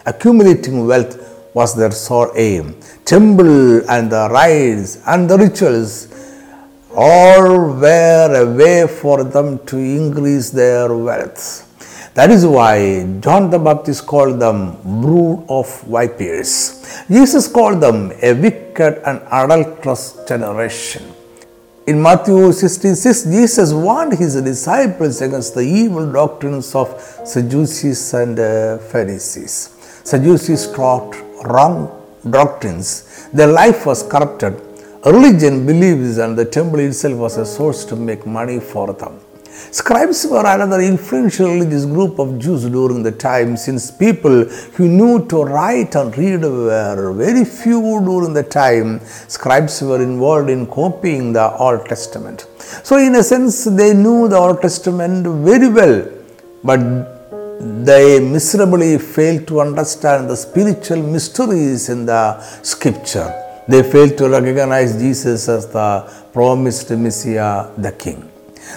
accumulating 0.05 0.87
wealth 0.87 1.36
was 1.59 1.75
their 1.81 1.95
sole 2.07 2.31
aim. 2.37 2.65
Temple 3.05 3.91
and 3.95 4.13
the 4.15 4.25
rites 4.39 4.91
and 5.07 5.31
the 5.31 5.39
rituals 5.45 5.93
all 6.95 7.53
were 7.83 8.31
a 8.43 8.47
way 8.61 8.87
for 9.01 9.25
them 9.25 9.49
to 9.71 9.77
increase 9.77 10.51
their 10.51 10.95
wealth. 10.95 11.43
That 12.15 12.31
is 12.31 12.47
why 12.47 12.77
John 13.25 13.51
the 13.51 13.59
Baptist 13.59 14.07
called 14.07 14.41
them 14.41 14.59
brood 15.03 15.45
of 15.49 15.67
vipers. 15.83 16.51
Jesus 17.09 17.47
called 17.57 17.81
them 17.83 17.99
a 18.23 18.33
wicked 18.45 18.95
and 19.09 19.21
adulterous 19.41 20.05
generation. 20.31 21.05
In 21.87 22.03
Matthew 22.07 22.39
16:6, 22.53 23.25
Jesus 23.37 23.73
warned 23.87 24.15
his 24.23 24.35
disciples 24.51 25.21
against 25.27 25.55
the 25.59 25.67
evil 25.83 26.07
doctrines 26.21 26.75
of 26.75 26.89
Sadducees 27.33 28.03
and 28.23 28.39
uh, 28.39 28.79
Pharisees. 28.93 29.55
Sadducees 30.11 30.65
taught 30.79 31.13
wrong 31.45 32.03
doctrines. 32.29 33.29
Their 33.33 33.49
life 33.49 33.87
was 33.87 34.03
corrupted. 34.03 34.61
Religion, 35.05 35.65
beliefs, 35.65 36.19
and 36.19 36.37
the 36.37 36.45
temple 36.45 36.81
itself 36.81 37.15
was 37.15 37.37
a 37.37 37.47
source 37.47 37.85
to 37.85 37.97
make 37.97 38.27
money 38.27 38.59
for 38.59 38.93
them. 38.93 39.21
Scribes 39.71 40.27
were 40.27 40.45
another 40.47 40.81
influential 40.81 41.49
religious 41.49 41.87
group 41.87 42.19
of 42.19 42.39
Jews 42.39 42.69
during 42.69 43.03
the 43.03 43.13
time, 43.13 43.57
since 43.57 43.91
people 43.91 44.45
who 44.75 44.89
knew 44.89 45.27
to 45.29 45.45
write 45.45 45.95
and 45.95 46.17
read 46.19 46.43
were 46.43 47.13
very 47.13 47.45
few 47.45 47.81
during 48.01 48.35
the 48.35 48.43
time. 48.43 49.01
Scribes 49.29 49.81
were 49.81 50.03
involved 50.03 50.51
in 50.51 50.67
copying 50.67 51.33
the 51.33 51.57
Old 51.57 51.87
Testament. 51.87 52.47
So, 52.83 52.99
in 52.99 53.15
a 53.15 53.23
sense, 53.23 53.65
they 53.65 53.95
knew 53.95 54.29
the 54.29 54.37
Old 54.37 54.61
Testament 54.61 55.27
very 55.27 55.69
well, 55.69 56.07
but 56.63 57.16
they 57.61 58.21
miserably 58.21 58.99
fail 58.99 59.43
to 59.47 59.61
understand 59.61 60.29
the 60.29 60.37
spiritual 60.37 61.03
mysteries 61.03 61.89
in 61.89 62.07
the 62.07 62.41
scripture. 62.63 63.29
They 63.69 63.83
fail 63.83 64.11
to 64.19 64.29
recognize 64.29 64.97
Jesus 64.99 65.49
as 65.49 65.67
the 65.67 65.89
promised 66.33 66.91
Messiah, 66.91 67.69
the 67.79 67.93
King. 67.93 68.31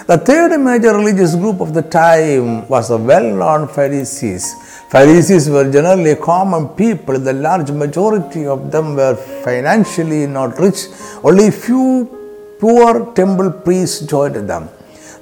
The 0.06 0.18
third 0.18 0.58
major 0.58 0.94
religious 0.96 1.34
group 1.34 1.60
of 1.60 1.74
the 1.74 1.82
time 1.82 2.66
was 2.68 2.88
the 2.88 2.96
well 2.96 3.28
known 3.34 3.68
Pharisees. 3.68 4.54
Pharisees 4.88 5.48
were 5.50 5.70
generally 5.70 6.16
common 6.16 6.68
people, 6.68 7.18
the 7.18 7.32
large 7.32 7.70
majority 7.70 8.46
of 8.46 8.70
them 8.72 8.96
were 8.96 9.16
financially 9.44 10.26
not 10.26 10.58
rich, 10.58 10.86
only 11.22 11.48
a 11.48 11.52
few 11.52 12.56
poor 12.58 13.12
temple 13.14 13.50
priests 13.50 14.00
joined 14.06 14.48
them. 14.48 14.68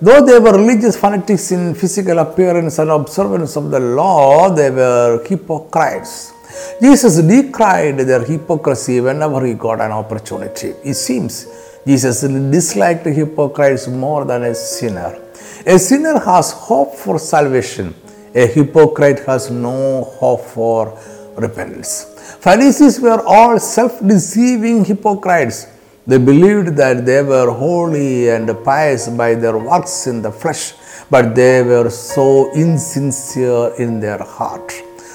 Though 0.00 0.25
they 0.25 0.38
were 0.38 0.52
religious 0.52 0.97
fanatics 0.97 1.50
in 1.50 1.75
physical 1.75 2.21
appearance 2.21 2.78
and 2.78 2.90
observance 2.90 3.57
of 3.57 3.73
the 3.73 3.81
law, 3.81 4.49
they 4.49 4.71
were 4.71 5.25
hypocrites. 5.26 6.33
Jesus 6.81 7.21
decried 7.21 7.99
their 7.99 8.25
hypocrisy 8.25 9.00
whenever 9.00 9.45
he 9.45 9.55
got 9.55 9.81
an 9.81 9.90
opportunity. 9.90 10.75
It 10.85 10.95
seems 10.95 11.47
Jesus 11.85 12.21
disliked 12.21 13.07
hypocrites 13.07 13.88
more 13.88 14.25
than 14.25 14.45
a 14.45 14.55
sinner. 14.55 15.19
A 15.67 15.76
sinner 15.81 16.21
has 16.21 16.52
hope 16.52 16.95
for 16.95 17.19
salvation, 17.19 17.93
a 18.37 18.47
hypocrite 18.47 19.26
has 19.26 19.50
no 19.50 20.05
hope 20.05 20.43
for 20.43 20.97
repentance. 21.37 22.05
Pharisees 22.40 23.00
were 23.00 23.21
all 23.26 23.59
self 23.59 23.99
deceiving 24.07 24.85
hypocrites 24.85 25.67
they 26.09 26.19
believed 26.31 26.69
that 26.83 27.05
they 27.05 27.23
were 27.23 27.50
holy 27.65 28.31
and 28.35 28.49
pious 28.65 29.09
by 29.09 29.35
their 29.35 29.59
works 29.59 30.07
in 30.07 30.23
the 30.23 30.33
flesh, 30.33 30.73
but 31.11 31.35
they 31.35 31.62
were 31.62 31.91
so 31.91 32.50
insincere 32.55 33.75
in 33.79 34.00
their 34.00 34.23
heart. 34.37 34.73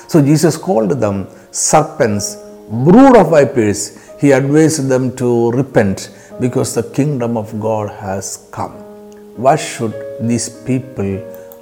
So 0.08 0.22
Jesus 0.22 0.56
called 0.56 0.92
them 1.06 1.28
serpents, 1.52 2.38
brood 2.70 3.18
of 3.18 3.32
vipers. 3.32 3.80
He 4.22 4.32
advised 4.32 4.88
them 4.88 5.16
to 5.18 5.52
repent 5.52 6.12
because 6.40 6.76
the 6.76 6.84
kingdom 6.84 7.38
of 7.38 7.60
God 7.60 7.90
has 7.90 8.48
come. 8.52 8.74
What 9.36 9.58
should 9.58 9.96
these 10.22 10.48
people 10.48 11.12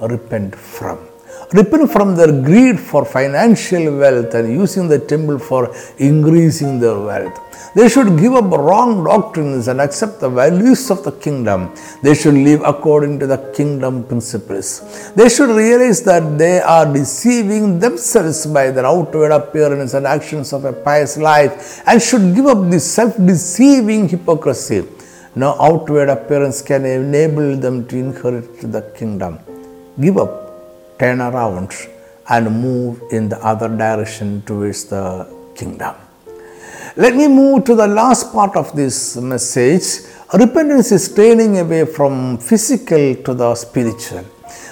repent 0.02 0.56
from? 0.56 1.11
Repent 1.54 1.92
from 1.92 2.16
their 2.16 2.32
greed 2.48 2.80
for 2.80 3.04
financial 3.06 3.98
wealth 3.98 4.34
and 4.34 4.52
using 4.62 4.88
the 4.88 5.00
temple 5.00 5.40
for 5.40 5.74
increasing 5.98 6.80
their 6.80 7.00
wealth. 7.00 7.38
They 7.76 7.88
should 7.88 8.18
give 8.20 8.34
up 8.34 8.52
wrong 8.52 9.04
doctrines 9.04 9.68
and 9.68 9.80
accept 9.80 10.20
the 10.20 10.30
values 10.30 10.90
of 10.92 11.04
the 11.04 11.14
kingdom. 11.26 11.74
They 12.02 12.16
should 12.16 12.34
live 12.34 12.62
according 12.66 13.20
to 13.22 13.28
the 13.28 13.38
kingdom 13.58 14.04
principles. 14.04 15.12
They 15.14 15.30
should 15.30 15.50
realize 15.50 16.02
that 16.04 16.38
they 16.38 16.60
are 16.60 16.92
deceiving 16.92 17.80
themselves 17.80 18.46
by 18.46 18.72
their 18.72 18.86
outward 18.86 19.32
appearance 19.32 19.94
and 19.94 20.06
actions 20.06 20.52
of 20.52 20.66
a 20.66 20.74
pious 20.74 21.18
life 21.18 21.82
and 21.88 22.02
should 22.02 22.36
give 22.36 22.48
up 22.48 22.70
this 22.70 22.86
self 22.92 23.16
deceiving 23.18 24.10
hypocrisy. 24.10 24.84
No 25.34 25.56
outward 25.62 26.10
appearance 26.10 26.62
can 26.62 26.86
enable 26.86 27.56
them 27.56 27.88
to 27.88 27.96
inherit 27.98 28.60
the 28.76 28.82
kingdom. 28.98 29.40
Give 30.00 30.18
up, 30.18 30.41
turn 31.02 31.20
around, 31.20 31.70
and 32.30 32.46
move 32.66 33.02
in 33.12 33.28
the 33.28 33.40
other 33.52 33.70
direction 33.84 34.28
towards 34.48 34.82
the 34.94 35.06
kingdom. 35.60 35.96
Let 36.96 37.16
me 37.16 37.28
move 37.28 37.64
to 37.70 37.74
the 37.82 37.88
last 37.88 38.32
part 38.32 38.56
of 38.56 38.76
this 38.76 38.98
message. 39.18 39.86
Repentance 40.42 40.92
is 40.92 41.06
turning 41.20 41.58
away 41.58 41.86
from 41.86 42.38
physical 42.38 43.16
to 43.26 43.34
the 43.34 43.50
spiritual. 43.56 44.26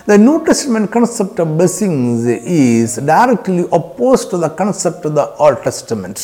The 0.05 0.17
New 0.17 0.37
Testament 0.45 0.91
concept 0.91 1.39
of 1.39 1.57
blessings 1.57 2.25
is 2.25 2.97
directly 2.97 3.65
opposed 3.71 4.29
to 4.31 4.37
the 4.37 4.49
concept 4.49 5.05
of 5.05 5.15
the 5.15 5.27
Old 5.43 5.63
Testament. 5.63 6.17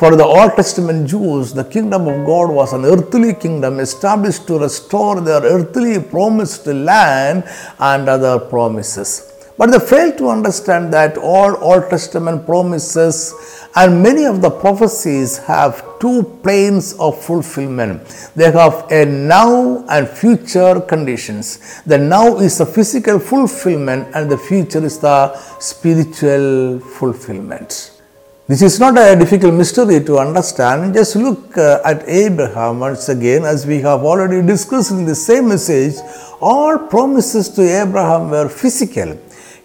For 0.00 0.16
the 0.16 0.24
Old 0.24 0.52
Testament 0.60 1.08
Jews, 1.08 1.52
the 1.52 1.64
kingdom 1.64 2.06
of 2.08 2.24
God 2.24 2.50
was 2.50 2.72
an 2.72 2.84
earthly 2.84 3.34
kingdom 3.34 3.80
established 3.80 4.46
to 4.46 4.58
restore 4.58 5.20
their 5.20 5.42
earthly 5.42 6.00
promised 6.00 6.66
land 6.66 7.44
and 7.78 8.08
other 8.08 8.38
promises. 8.38 9.29
But 9.60 9.72
they 9.72 9.78
fail 9.78 10.10
to 10.16 10.30
understand 10.30 10.90
that 10.94 11.18
all 11.18 11.54
Old 11.62 11.90
Testament 11.90 12.46
promises 12.46 13.34
and 13.76 14.02
many 14.02 14.24
of 14.24 14.40
the 14.40 14.48
prophecies 14.48 15.36
have 15.36 15.84
two 16.00 16.22
planes 16.42 16.94
of 16.94 17.22
fulfillment. 17.22 18.30
They 18.34 18.50
have 18.50 18.90
a 18.90 19.04
now 19.04 19.84
and 19.90 20.08
future 20.08 20.80
conditions. 20.80 21.82
The 21.82 21.98
now 21.98 22.38
is 22.38 22.56
the 22.56 22.64
physical 22.64 23.18
fulfillment, 23.18 24.08
and 24.14 24.30
the 24.30 24.38
future 24.38 24.82
is 24.82 24.98
the 24.98 25.36
spiritual 25.58 26.80
fulfillment. 26.80 28.00
This 28.48 28.62
is 28.62 28.80
not 28.80 28.96
a 28.96 29.14
difficult 29.14 29.52
mystery 29.52 30.02
to 30.04 30.18
understand. 30.18 30.94
Just 30.94 31.16
look 31.16 31.58
uh, 31.58 31.82
at 31.84 32.02
Abraham 32.08 32.80
once 32.80 33.10
again, 33.10 33.44
as 33.44 33.66
we 33.66 33.82
have 33.82 34.04
already 34.04 34.40
discussed 34.40 34.90
in 34.90 35.04
the 35.04 35.14
same 35.14 35.50
message. 35.50 35.96
All 36.40 36.78
promises 36.78 37.50
to 37.50 37.62
Abraham 37.62 38.30
were 38.30 38.48
physical 38.48 39.18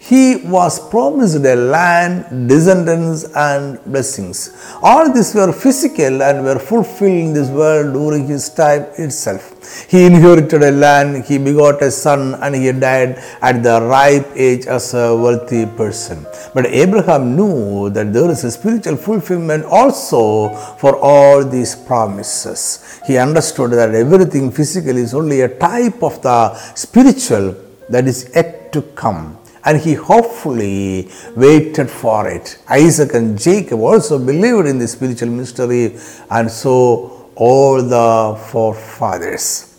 he 0.08 0.36
was 0.54 0.74
promised 0.88 1.44
a 1.52 1.56
land, 1.56 2.48
descendants, 2.48 3.24
and 3.34 3.82
blessings. 3.92 4.38
All 4.80 5.12
these 5.12 5.34
were 5.34 5.52
physical 5.52 6.22
and 6.22 6.44
were 6.44 6.60
fulfilled 6.60 7.24
in 7.26 7.32
this 7.32 7.48
world 7.48 7.92
during 7.92 8.26
his 8.28 8.48
time 8.48 8.82
itself. 8.98 9.44
He 9.90 10.06
inherited 10.06 10.62
a 10.62 10.70
land, 10.70 11.24
he 11.24 11.38
begot 11.38 11.82
a 11.82 11.90
son, 11.90 12.36
and 12.36 12.54
he 12.54 12.70
died 12.70 13.16
at 13.42 13.64
the 13.64 13.80
ripe 13.82 14.28
age 14.36 14.66
as 14.66 14.94
a 14.94 15.16
wealthy 15.16 15.66
person. 15.66 16.24
But 16.54 16.66
Abraham 16.66 17.34
knew 17.34 17.90
that 17.90 18.12
there 18.12 18.30
is 18.30 18.44
a 18.44 18.52
spiritual 18.52 18.96
fulfillment 18.96 19.64
also 19.64 20.50
for 20.82 20.96
all 20.98 21.44
these 21.44 21.74
promises. 21.74 23.00
He 23.06 23.16
understood 23.16 23.72
that 23.72 23.92
everything 23.92 24.52
physical 24.52 24.96
is 24.96 25.14
only 25.14 25.40
a 25.40 25.48
type 25.48 26.00
of 26.04 26.22
the 26.22 26.54
spiritual 26.76 27.56
that 27.88 28.06
is 28.06 28.30
yet 28.34 28.72
to 28.72 28.82
come 28.82 29.38
and 29.66 29.80
he 29.80 29.94
hopefully 29.94 31.10
waited 31.34 31.90
for 31.90 32.28
it. 32.28 32.58
Isaac 32.68 33.12
and 33.14 33.38
Jacob 33.38 33.80
also 33.80 34.18
believed 34.18 34.66
in 34.66 34.78
the 34.78 34.88
spiritual 34.88 35.28
mystery, 35.28 35.96
and 36.30 36.50
so 36.50 37.30
all 37.34 37.82
the 37.82 38.38
forefathers. 38.50 39.74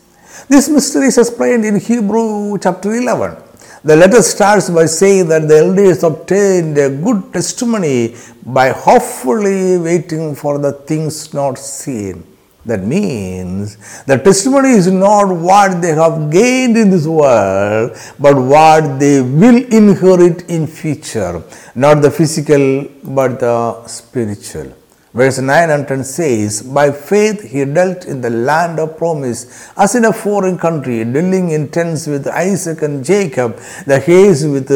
This 0.49 0.69
mystery 0.69 1.07
is 1.07 1.17
explained 1.17 1.65
in 1.65 1.79
Hebrew 1.79 2.57
chapter 2.59 2.93
11. 2.93 3.37
The 3.83 3.95
letter 3.95 4.21
starts 4.21 4.69
by 4.69 4.85
saying 4.85 5.29
that 5.29 5.47
the 5.47 5.59
elders 5.59 6.03
obtained 6.03 6.77
a 6.77 6.89
good 6.89 7.31
testimony 7.31 8.15
by 8.45 8.69
hopefully 8.69 9.77
waiting 9.77 10.35
for 10.35 10.57
the 10.57 10.73
things 10.73 11.33
not 11.33 11.57
seen. 11.57 12.36
That 12.67 12.83
means 12.83 13.77
the 14.03 14.17
testimony 14.17 14.71
is 14.71 14.87
not 14.91 15.33
what 15.33 15.81
they 15.81 15.93
have 15.95 16.29
gained 16.29 16.77
in 16.77 16.89
this 16.89 17.07
world, 17.07 17.97
but 18.19 18.35
what 18.35 18.99
they 18.99 19.21
will 19.21 19.63
inherit 19.79 20.49
in 20.49 20.67
future. 20.67 21.41
Not 21.75 22.01
the 22.01 22.11
physical, 22.11 22.89
but 23.05 23.39
the 23.39 23.87
spiritual. 23.87 24.73
Verse 25.13 25.39
9 25.39 25.69
and 25.69 25.87
10 25.87 26.03
says, 26.03 26.61
By 26.61 26.91
faith 26.91 27.41
he 27.41 27.63
dwelt 27.63 28.05
in 28.05 28.19
the 28.19 28.29
land 28.29 28.79
of 28.79 28.97
promise, 28.97 29.71
as 29.77 29.95
in 29.95 30.03
a 30.03 30.11
foreign 30.11 30.57
country, 30.59 31.03
dwelling 31.05 31.51
in 31.51 31.69
tents 31.69 32.05
with 32.05 32.27
Isaac 32.27 32.81
and 32.81 33.03
Jacob, 33.03 33.57
the 33.85 34.03
heirs 34.05 34.45
with 34.45 34.69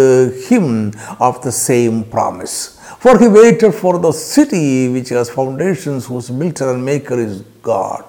him 0.49 0.93
of 1.19 1.43
the 1.43 1.51
same 1.51 2.05
promise. 2.05 2.80
For 3.01 3.17
he 3.17 3.27
waited 3.27 3.71
for 3.73 3.97
the 3.97 4.11
city 4.11 4.87
which 4.87 5.09
has 5.09 5.27
foundations, 5.27 6.05
whose 6.05 6.29
builder 6.29 6.71
and 6.73 6.85
maker 6.85 7.19
is 7.19 7.41
God. 7.63 8.05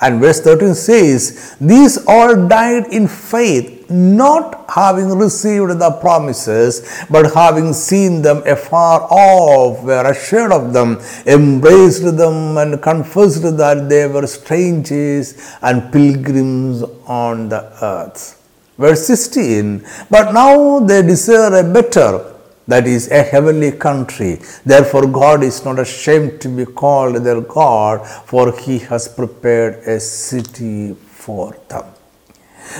And 0.00 0.20
verse 0.20 0.40
13 0.40 0.76
says, 0.76 1.56
These 1.60 2.06
all 2.06 2.46
died 2.46 2.86
in 2.92 3.08
faith, 3.08 3.90
not 3.90 4.70
having 4.70 5.08
received 5.18 5.76
the 5.80 5.90
promises, 6.00 7.04
but 7.10 7.34
having 7.34 7.72
seen 7.72 8.22
them 8.22 8.44
afar 8.46 9.08
off, 9.10 9.82
were 9.82 10.08
assured 10.08 10.52
of 10.52 10.72
them, 10.72 11.00
embraced 11.26 12.16
them, 12.16 12.56
and 12.58 12.80
confessed 12.80 13.42
that 13.42 13.88
they 13.88 14.06
were 14.06 14.28
strangers 14.28 15.34
and 15.62 15.92
pilgrims 15.92 16.84
on 17.06 17.48
the 17.48 17.62
earth. 17.82 18.40
Verse 18.78 19.04
16, 19.04 19.84
But 20.08 20.32
now 20.32 20.78
they 20.78 21.02
desire 21.02 21.58
a 21.58 21.64
better 21.64 22.31
that 22.68 22.86
is 22.86 23.10
a 23.10 23.22
heavenly 23.22 23.72
country. 23.72 24.40
Therefore, 24.64 25.06
God 25.06 25.42
is 25.42 25.64
not 25.64 25.78
ashamed 25.78 26.40
to 26.42 26.48
be 26.48 26.64
called 26.64 27.16
their 27.16 27.40
God, 27.40 28.06
for 28.26 28.56
he 28.56 28.78
has 28.80 29.08
prepared 29.08 29.86
a 29.86 29.98
city 30.00 30.94
for 30.94 31.56
them. 31.68 31.84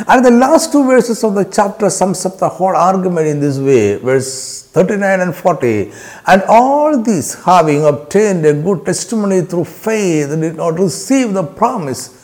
And 0.08 0.24
the 0.24 0.30
last 0.30 0.72
two 0.72 0.84
verses 0.84 1.22
of 1.22 1.34
the 1.34 1.44
chapter 1.44 1.90
sums 1.90 2.24
up 2.24 2.38
the 2.38 2.48
whole 2.48 2.74
argument 2.74 3.26
in 3.26 3.40
this 3.40 3.58
way, 3.58 3.96
verse 3.96 4.62
39 4.70 5.20
and 5.20 5.34
40. 5.34 5.92
And 6.26 6.42
all 6.48 7.02
these, 7.02 7.34
having 7.44 7.84
obtained 7.84 8.46
a 8.46 8.54
good 8.54 8.86
testimony 8.86 9.42
through 9.42 9.64
faith, 9.64 10.28
did 10.30 10.56
not 10.56 10.78
receive 10.78 11.34
the 11.34 11.42
promise. 11.42 12.18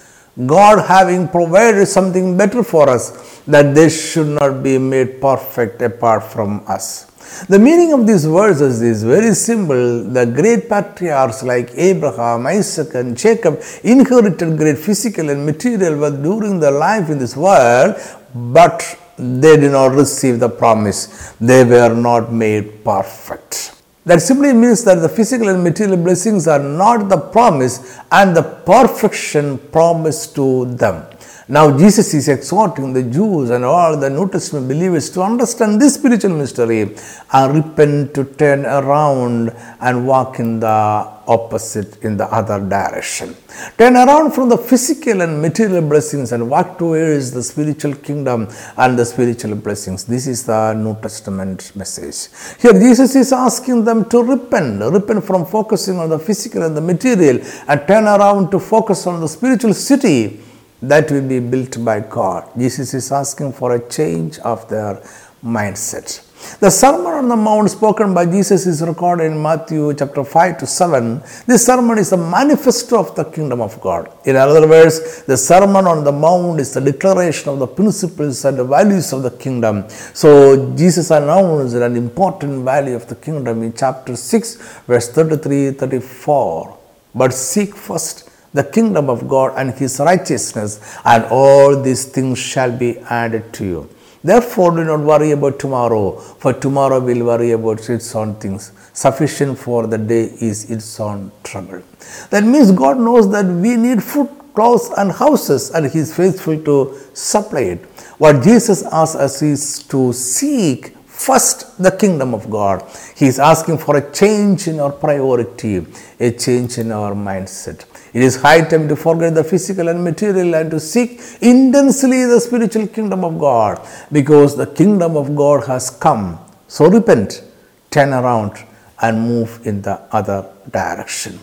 God 0.46 0.86
having 0.86 1.28
provided 1.28 1.86
something 1.86 2.36
better 2.36 2.62
for 2.62 2.88
us, 2.88 3.42
that 3.46 3.74
they 3.74 3.90
should 3.90 4.28
not 4.28 4.62
be 4.62 4.78
made 4.78 5.20
perfect 5.20 5.82
apart 5.82 6.22
from 6.22 6.62
us. 6.66 7.07
The 7.48 7.58
meaning 7.58 7.92
of 7.92 8.06
these 8.06 8.24
verses 8.24 8.82
is 8.82 9.02
very 9.04 9.34
simple. 9.34 10.04
The 10.04 10.26
great 10.26 10.68
patriarchs 10.68 11.42
like 11.42 11.70
Abraham, 11.74 12.46
Isaac, 12.46 12.94
and 12.94 13.16
Jacob 13.16 13.60
inherited 13.84 14.56
great 14.56 14.78
physical 14.78 15.30
and 15.30 15.46
material 15.46 15.98
wealth 15.98 16.22
during 16.22 16.60
their 16.60 16.72
life 16.72 17.08
in 17.10 17.18
this 17.18 17.36
world, 17.36 17.96
but 18.34 18.98
they 19.18 19.56
did 19.56 19.72
not 19.72 19.92
receive 19.92 20.40
the 20.40 20.48
promise. 20.48 21.32
They 21.40 21.64
were 21.64 21.94
not 21.94 22.32
made 22.32 22.84
perfect. 22.84 23.74
That 24.04 24.22
simply 24.22 24.52
means 24.52 24.84
that 24.84 24.96
the 24.96 25.08
physical 25.08 25.48
and 25.48 25.62
material 25.62 25.96
blessings 25.96 26.48
are 26.48 26.58
not 26.58 27.08
the 27.08 27.18
promise 27.18 27.98
and 28.10 28.34
the 28.34 28.42
perfection 28.42 29.58
promised 29.70 30.34
to 30.36 30.64
them. 30.64 31.04
Now, 31.50 31.78
Jesus 31.78 32.12
is 32.12 32.28
exhorting 32.28 32.92
the 32.92 33.02
Jews 33.02 33.48
and 33.48 33.64
all 33.64 33.96
the 33.96 34.10
New 34.10 34.28
Testament 34.28 34.68
believers 34.68 35.08
to 35.10 35.22
understand 35.22 35.80
this 35.80 35.94
spiritual 35.94 36.36
mystery 36.36 36.94
and 37.32 37.54
repent 37.54 38.12
to 38.16 38.24
turn 38.24 38.66
around 38.66 39.56
and 39.80 40.06
walk 40.06 40.40
in 40.40 40.60
the 40.60 40.66
opposite, 40.66 42.04
in 42.04 42.18
the 42.18 42.26
other 42.26 42.60
direction. 42.60 43.34
Turn 43.78 43.96
around 43.96 44.32
from 44.32 44.50
the 44.50 44.58
physical 44.58 45.22
and 45.22 45.40
material 45.40 45.80
blessings 45.80 46.32
and 46.32 46.50
walk 46.50 46.76
towards 46.76 47.30
the 47.30 47.42
spiritual 47.42 47.94
kingdom 47.94 48.46
and 48.76 48.98
the 48.98 49.06
spiritual 49.06 49.54
blessings. 49.54 50.04
This 50.04 50.26
is 50.26 50.44
the 50.44 50.74
New 50.74 51.00
Testament 51.00 51.74
message. 51.74 52.28
Here, 52.60 52.74
Jesus 52.74 53.16
is 53.16 53.32
asking 53.32 53.84
them 53.84 54.06
to 54.10 54.22
repent, 54.22 54.82
repent 54.82 55.24
from 55.24 55.46
focusing 55.46 55.98
on 55.98 56.10
the 56.10 56.18
physical 56.18 56.62
and 56.62 56.76
the 56.76 56.82
material 56.82 57.40
and 57.68 57.86
turn 57.88 58.04
around 58.04 58.50
to 58.50 58.58
focus 58.58 59.06
on 59.06 59.22
the 59.22 59.28
spiritual 59.28 59.72
city 59.72 60.42
that 60.82 61.10
will 61.10 61.26
be 61.26 61.40
built 61.40 61.82
by 61.84 62.00
God. 62.00 62.48
Jesus 62.56 62.94
is 62.94 63.10
asking 63.10 63.52
for 63.52 63.74
a 63.74 63.88
change 63.88 64.38
of 64.40 64.68
their 64.68 65.02
mindset. 65.44 66.24
The 66.60 66.70
Sermon 66.70 67.06
on 67.06 67.28
the 67.28 67.36
Mount 67.36 67.68
spoken 67.70 68.14
by 68.14 68.24
Jesus 68.24 68.64
is 68.66 68.80
recorded 68.80 69.24
in 69.24 69.42
Matthew 69.42 69.92
chapter 69.94 70.22
5 70.22 70.58
to 70.58 70.66
7. 70.66 71.20
This 71.46 71.66
sermon 71.66 71.98
is 71.98 72.12
a 72.12 72.16
manifesto 72.16 73.00
of 73.00 73.14
the 73.16 73.24
kingdom 73.24 73.60
of 73.60 73.80
God. 73.80 74.10
In 74.24 74.36
other 74.36 74.66
words, 74.66 75.24
the 75.24 75.36
Sermon 75.36 75.86
on 75.86 76.04
the 76.04 76.12
Mount 76.12 76.60
is 76.60 76.74
the 76.74 76.80
declaration 76.80 77.48
of 77.48 77.58
the 77.58 77.66
principles 77.66 78.44
and 78.44 78.56
the 78.56 78.64
values 78.64 79.12
of 79.12 79.24
the 79.24 79.32
kingdom. 79.32 79.88
So 80.14 80.74
Jesus 80.76 81.10
announced 81.10 81.74
an 81.74 81.96
important 81.96 82.64
value 82.64 82.94
of 82.94 83.08
the 83.08 83.16
kingdom 83.16 83.62
in 83.64 83.72
chapter 83.72 84.14
6, 84.14 84.82
verse 84.86 85.08
33 85.10 85.72
34. 85.72 86.78
But 87.14 87.34
seek 87.34 87.74
first 87.74 88.27
the 88.54 88.64
kingdom 88.64 89.10
of 89.10 89.28
God 89.28 89.54
and 89.56 89.72
his 89.74 90.00
righteousness, 90.00 90.96
and 91.04 91.24
all 91.24 91.80
these 91.80 92.04
things 92.06 92.38
shall 92.38 92.76
be 92.76 92.98
added 92.98 93.52
to 93.54 93.64
you. 93.64 93.90
Therefore, 94.24 94.72
do 94.72 94.84
not 94.84 95.00
worry 95.00 95.30
about 95.30 95.58
tomorrow, 95.60 96.18
for 96.18 96.52
tomorrow 96.52 96.98
will 96.98 97.24
worry 97.26 97.52
about 97.52 97.88
its 97.88 98.14
own 98.14 98.34
things. 98.36 98.72
Sufficient 98.92 99.58
for 99.58 99.86
the 99.86 99.98
day 99.98 100.24
is 100.40 100.70
its 100.70 100.98
own 100.98 101.30
trouble. 101.44 101.82
That 102.30 102.42
means 102.42 102.72
God 102.72 102.98
knows 102.98 103.30
that 103.30 103.46
we 103.46 103.76
need 103.76 104.02
food 104.02 104.28
clothes 104.54 104.90
and 104.96 105.12
houses, 105.12 105.70
and 105.70 105.86
He 105.86 106.00
is 106.00 106.16
faithful 106.16 106.60
to 106.64 106.98
supply 107.14 107.60
it. 107.60 107.84
What 108.18 108.42
Jesus 108.42 108.82
asks 108.82 109.14
us 109.14 109.40
is 109.40 109.84
to 109.84 110.12
seek 110.12 110.96
first 111.06 111.80
the 111.80 111.92
kingdom 111.92 112.34
of 112.34 112.50
God. 112.50 112.82
He 113.14 113.26
is 113.26 113.38
asking 113.38 113.78
for 113.78 113.96
a 113.96 114.12
change 114.12 114.66
in 114.66 114.80
our 114.80 114.90
priority, 114.90 115.86
a 116.18 116.32
change 116.32 116.78
in 116.78 116.90
our 116.90 117.12
mindset. 117.12 117.84
It 118.12 118.22
is 118.22 118.36
high 118.36 118.62
time 118.62 118.88
to 118.88 118.96
forget 118.96 119.34
the 119.34 119.44
physical 119.44 119.88
and 119.88 120.02
material 120.02 120.54
and 120.54 120.70
to 120.70 120.80
seek 120.80 121.20
intensely 121.40 122.24
the 122.24 122.40
spiritual 122.40 122.86
kingdom 122.86 123.24
of 123.24 123.38
God 123.38 123.86
because 124.10 124.56
the 124.56 124.66
kingdom 124.66 125.16
of 125.16 125.34
God 125.36 125.66
has 125.66 125.90
come. 125.90 126.38
So 126.68 126.88
repent, 126.88 127.42
turn 127.90 128.12
around, 128.12 128.52
and 129.00 129.20
move 129.20 129.66
in 129.66 129.82
the 129.82 130.00
other 130.10 130.46
direction. 130.70 131.38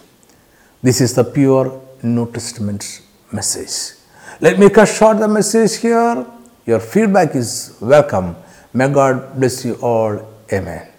This 0.82 1.01
is 1.01 1.15
the 1.15 1.23
pure 1.23 1.82
New 2.04 2.32
Testament 2.32 3.01
message. 3.32 3.97
Let 4.41 4.60
me 4.60 4.69
cut 4.69 4.88
short 4.88 5.19
the 5.19 5.28
message 5.28 5.78
here. 5.78 6.25
Your 6.65 6.80
feedback 6.80 7.36
is 7.36 7.78
welcome. 7.80 8.36
May 8.73 8.89
God 8.89 9.39
bless 9.39 9.63
you 9.63 9.75
all. 9.75 10.19
Amen. 10.51 10.94